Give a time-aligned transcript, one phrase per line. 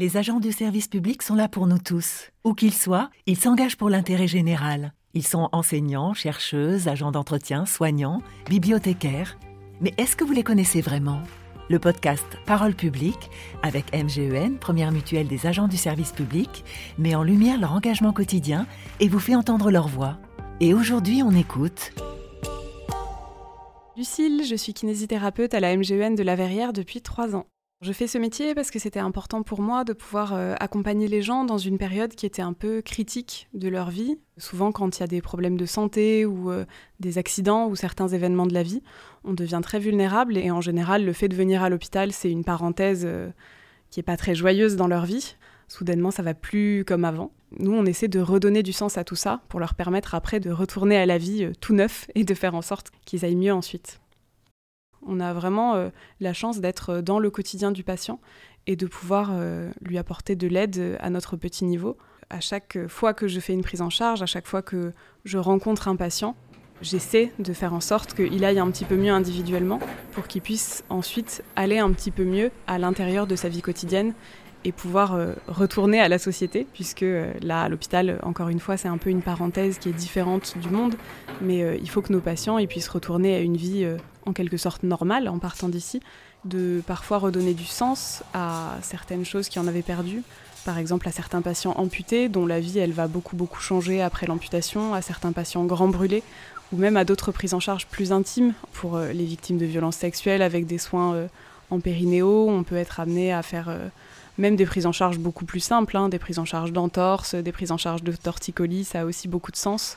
[0.00, 2.30] Les agents du service public sont là pour nous tous.
[2.44, 4.94] Où qu'ils soient, ils s'engagent pour l'intérêt général.
[5.12, 9.38] Ils sont enseignants, chercheuses, agents d'entretien, soignants, bibliothécaires.
[9.82, 11.20] Mais est-ce que vous les connaissez vraiment?
[11.68, 13.28] Le podcast Parole publique,
[13.62, 16.64] avec MGEN, première mutuelle des agents du service public,
[16.96, 18.66] met en lumière leur engagement quotidien
[19.00, 20.16] et vous fait entendre leur voix.
[20.60, 21.92] Et aujourd'hui, on écoute.
[23.98, 27.44] Lucille, je suis kinésithérapeute à la MGEN de la Verrière depuis trois ans.
[27.82, 31.22] Je fais ce métier parce que c'était important pour moi de pouvoir euh, accompagner les
[31.22, 34.18] gens dans une période qui était un peu critique de leur vie.
[34.36, 36.66] Souvent, quand il y a des problèmes de santé ou euh,
[36.98, 38.82] des accidents ou certains événements de la vie,
[39.24, 42.44] on devient très vulnérable et en général, le fait de venir à l'hôpital, c'est une
[42.44, 43.30] parenthèse euh,
[43.88, 45.36] qui n'est pas très joyeuse dans leur vie.
[45.66, 47.32] Soudainement, ça va plus comme avant.
[47.58, 50.50] Nous, on essaie de redonner du sens à tout ça pour leur permettre après de
[50.50, 54.00] retourner à la vie tout neuf et de faire en sorte qu'ils aillent mieux ensuite.
[55.06, 55.90] On a vraiment euh,
[56.20, 58.20] la chance d'être euh, dans le quotidien du patient
[58.66, 61.96] et de pouvoir euh, lui apporter de l'aide à notre petit niveau.
[62.28, 64.92] À chaque fois que je fais une prise en charge, à chaque fois que
[65.24, 66.36] je rencontre un patient,
[66.80, 69.80] j'essaie de faire en sorte qu'il aille un petit peu mieux individuellement
[70.12, 74.14] pour qu'il puisse ensuite aller un petit peu mieux à l'intérieur de sa vie quotidienne
[74.64, 77.04] et pouvoir retourner à la société, puisque
[77.40, 80.68] là, à l'hôpital, encore une fois, c'est un peu une parenthèse qui est différente du
[80.68, 80.96] monde,
[81.40, 83.86] mais il faut que nos patients ils puissent retourner à une vie
[84.26, 86.00] en quelque sorte normale en partant d'ici,
[86.44, 90.22] de parfois redonner du sens à certaines choses qui en avaient perdu.
[90.64, 94.26] Par exemple, à certains patients amputés, dont la vie elle va beaucoup beaucoup changer après
[94.26, 96.22] l'amputation, à certains patients grands brûlés,
[96.72, 99.96] ou même à d'autres prises en charge plus intimes pour euh, les victimes de violences
[99.96, 101.26] sexuelles avec des soins euh,
[101.70, 102.48] en périnéo.
[102.48, 103.88] On peut être amené à faire euh,
[104.40, 107.52] même des prises en charge beaucoup plus simples, hein, des prises en charge d'entorse, des
[107.52, 109.96] prises en charge de torticolis, ça a aussi beaucoup de sens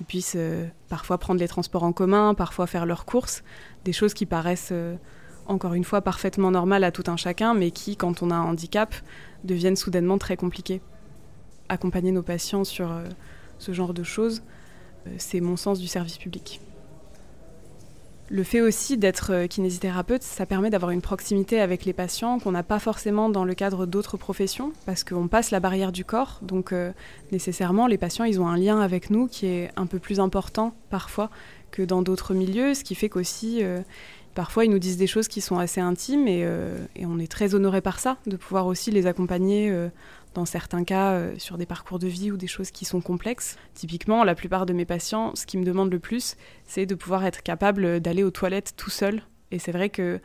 [0.00, 3.42] qui puissent euh, parfois prendre les transports en commun, parfois faire leurs courses,
[3.84, 4.96] des choses qui paraissent euh,
[5.46, 8.44] encore une fois parfaitement normales à tout un chacun, mais qui, quand on a un
[8.44, 8.94] handicap,
[9.44, 10.80] deviennent soudainement très compliquées.
[11.68, 13.04] Accompagner nos patients sur euh,
[13.58, 14.42] ce genre de choses,
[15.18, 16.60] c'est mon sens du service public.
[18.32, 22.52] Le fait aussi d'être euh, kinésithérapeute, ça permet d'avoir une proximité avec les patients qu'on
[22.52, 26.38] n'a pas forcément dans le cadre d'autres professions, parce qu'on passe la barrière du corps.
[26.40, 26.92] Donc euh,
[27.32, 30.74] nécessairement, les patients, ils ont un lien avec nous qui est un peu plus important
[30.90, 31.28] parfois
[31.72, 33.80] que dans d'autres milieux, ce qui fait qu'aussi, euh,
[34.34, 36.46] parfois, ils nous disent des choses qui sont assez intimes et,
[36.96, 39.70] et on est très honoré par ça, de pouvoir aussi les accompagner
[40.34, 43.56] dans certains cas euh, sur des parcours de vie ou des choses qui sont complexes.
[43.74, 47.24] Typiquement, la plupart de mes patients, ce qui me demande le plus, c'est de pouvoir
[47.24, 49.22] être capable d'aller aux toilettes tout seul.
[49.50, 50.20] Et c'est vrai que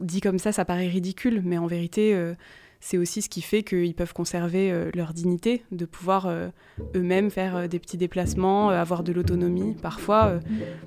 [0.00, 2.34] dit comme ça, ça paraît ridicule, mais en vérité, euh,
[2.80, 6.48] c'est aussi ce qui fait qu'ils peuvent conserver euh, leur dignité, de pouvoir euh,
[6.96, 9.76] eux-mêmes faire euh, des petits déplacements, avoir de l'autonomie.
[9.82, 10.40] Parfois,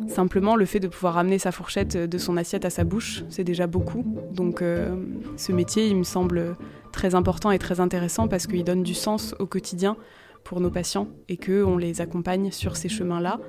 [0.07, 3.43] simplement le fait de pouvoir amener sa fourchette de son assiette à sa bouche, c'est
[3.43, 4.03] déjà beaucoup.
[4.31, 4.63] Donc
[5.37, 6.55] ce métier, il me semble
[6.91, 9.97] très important et très intéressant parce qu'il donne du sens au quotidien
[10.43, 13.39] pour nos patients et qu'on les accompagne sur ces chemins-là.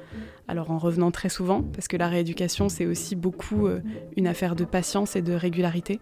[0.48, 3.68] Alors en revenant très souvent, parce que la rééducation, c'est aussi beaucoup
[4.16, 5.98] une affaire de patience et de régularité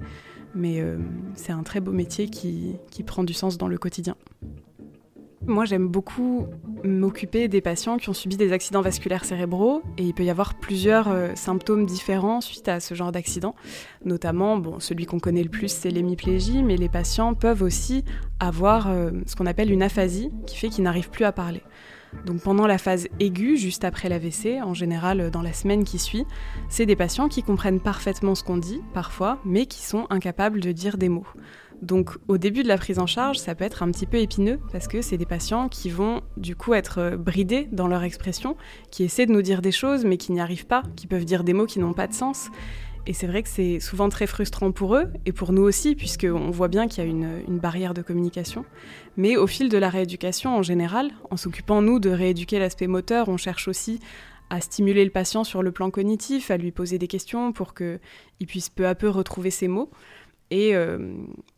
[0.55, 0.99] mais euh,
[1.35, 4.17] c'est un très beau métier qui, prend du sens dans le quotidien.
[5.45, 6.47] Moi, j'aime beaucoup
[6.85, 10.55] m'occuper des patients qui ont subi des accidents vasculaires cérébraux et il peut y avoir
[10.55, 13.57] plusieurs euh, symptômes différents suite à ce genre d'accident.
[14.05, 18.05] Notamment, celui qu'on connaît le plus, c'est l'hémiplégie, mais les patients peuvent aussi
[18.39, 21.63] avoir euh, ce qu'on appelle une aphasie qui fait qu'ils n'arrivent plus à parler.
[22.27, 26.25] Donc pendant la phase aiguë, juste après l'AVC, en général dans la semaine qui suit,
[26.69, 30.72] c'est des patients qui comprennent parfaitement ce qu'on dit, parfois, mais qui sont incapables de
[30.72, 31.27] dire des mots.
[31.83, 34.61] Donc au début de la prise en charge, ça peut être un petit peu épineux
[34.71, 38.56] parce que c'est des patients qui vont du coup être bridés dans leur expression,
[38.93, 41.43] qui essaient de nous dire des choses mais qui n'y arrivent pas, qui peuvent dire
[41.43, 42.51] des mots qui n'ont pas de sens.
[43.07, 46.51] Et c'est vrai que c'est souvent très frustrant pour eux, et pour nous aussi, puisqu'on
[46.51, 48.65] voit bien qu'il y a une, barrière de communication.
[49.17, 53.29] Mais au fil de la rééducation en général, en s'occupant, nous, de rééduquer l'aspect moteur,
[53.29, 53.99] on cherche aussi
[54.51, 57.99] à stimuler le patient sur le plan cognitif, à lui poser des questions pour qu'il
[58.47, 59.91] puisse peu à peu retrouver ses mots.
[60.51, 60.99] Et euh,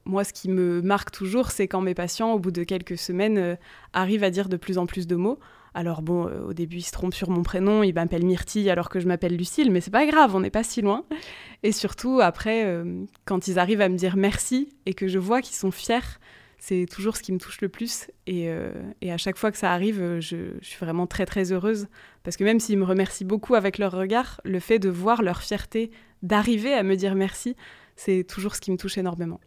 [0.04, 3.38] moi, ce qui me marque toujours, c'est quand mes patients, au bout de quelques semaines,
[3.38, 3.56] euh,
[3.92, 5.40] arrivent à dire de plus en plus de mots.
[5.74, 8.88] Alors bon, euh, au début, il se trompe sur mon prénom, il m'appelle Myrtille alors
[8.88, 11.04] que je m'appelle Lucille, mais c'est pas grave, on n'est pas si loin.
[11.64, 15.42] Et surtout, après, euh, quand ils arrivent à me dire merci et que je vois
[15.42, 16.18] qu'ils sont fiers,
[16.58, 18.06] c'est toujours ce qui me touche le plus.
[18.28, 18.72] Et, euh,
[19.06, 21.88] à chaque fois que ça arrive, je, je, suis vraiment très très heureuse.
[22.22, 25.42] Parce que même s'ils me remercient beaucoup avec leur regard, le fait de voir leur
[25.42, 25.90] fierté
[26.22, 27.56] d'arriver à me dire merci,
[27.96, 29.40] c'est toujours ce qui me touche énormément.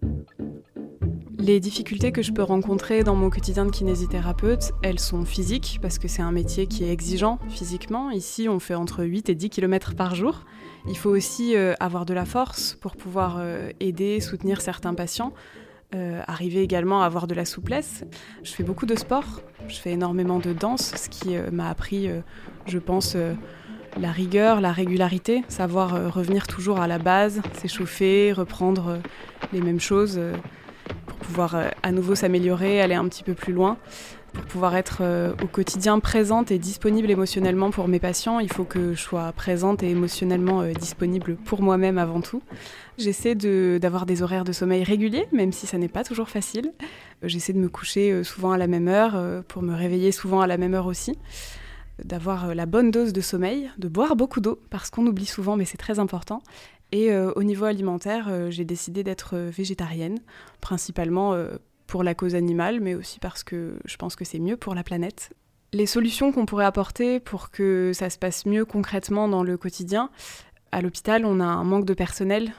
[1.47, 5.97] Les difficultés que je peux rencontrer dans mon quotidien de kinésithérapeute, elles sont physiques, parce
[5.97, 8.11] que c'est un métier qui est exigeant physiquement.
[8.11, 10.41] Ici, on fait entre 8 et 10 km par jour.
[10.89, 15.31] Il faut aussi euh, avoir de la force pour pouvoir euh, aider, soutenir certains patients.
[15.93, 18.03] arriver également à avoir de la souplesse.
[18.43, 22.09] Je fais beaucoup de sport, je fais énormément de danse, ce qui m'a appris,
[22.65, 23.15] je pense,
[23.95, 28.99] la rigueur, la régularité, savoir revenir toujours à la base, s'échauffer, reprendre
[29.53, 30.19] les mêmes choses
[31.27, 33.77] pouvoir à nouveau s'améliorer, aller un petit peu plus loin.
[34.33, 38.65] Pour pouvoir être euh, au quotidien présente et disponible émotionnellement pour mes patients, il faut
[38.65, 42.41] que je sois présente et émotionnellement euh, disponible pour moi-même avant tout.
[42.97, 46.71] J'essaie d'avoir des horaires de sommeil réguliers, même si ça n'est pas toujours facile.
[47.23, 50.47] Euh, j'essaie de me coucher souvent à la même heure, pour me réveiller souvent à
[50.47, 51.17] la même heure aussi
[52.05, 55.65] d'avoir la bonne dose de sommeil, de boire beaucoup d'eau, parce qu'on oublie souvent, mais
[55.65, 56.43] c'est très important.
[56.91, 60.19] Et au niveau alimentaire, j'ai décidé d'être végétarienne,
[60.61, 61.35] principalement
[61.85, 64.83] pour la cause animale, mais aussi parce que je pense que c'est mieux pour la
[64.83, 65.31] planète.
[65.73, 70.09] Les solutions qu'on pourrait apporter pour que ça se passe mieux concrètement dans le quotidien,
[70.71, 72.53] à l'hôpital, on a un manque de personnel.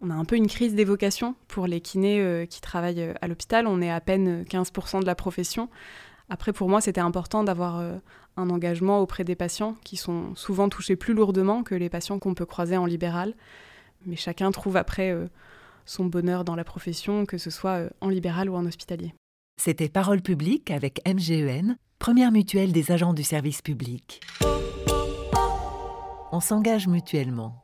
[0.00, 3.28] On a un peu une crise d'évocation pour les kinés euh, qui travaillent euh, à
[3.28, 3.66] l'hôpital.
[3.66, 5.68] On est à peine 15% de la profession.
[6.28, 7.96] Après, pour moi, c'était important d'avoir euh,
[8.36, 12.34] un engagement auprès des patients qui sont souvent touchés plus lourdement que les patients qu'on
[12.34, 13.34] peut croiser en libéral.
[14.06, 15.16] Mais chacun trouve après
[15.84, 19.14] son bonheur dans la profession, que ce soit euh, en libéral ou en hospitalier.
[19.60, 24.20] C'était Parole publique avec MGEN, première mutuelle des agents du service public.
[26.32, 27.61] On s'engage mutuellement.